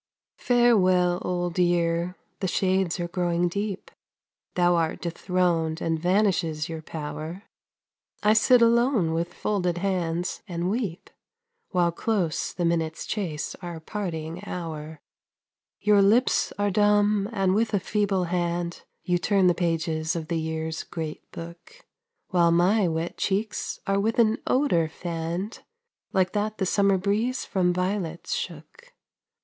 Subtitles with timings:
[0.39, 3.91] Farewell, Old Year, the shades are growing deep,
[4.55, 7.43] Thou art dethroned and vanishes your power;
[8.23, 11.11] I sit alone with folded hands and weep,
[11.69, 15.01] While close the minutes chase our parting hour.
[15.79, 20.39] Your lips are dumb, and with a feeble hand You turn the pages of the
[20.39, 21.85] year's great book,
[22.29, 25.59] While my wet cheeks are with an odor fanned,
[26.11, 28.93] Like that the summer breeze from violets shook.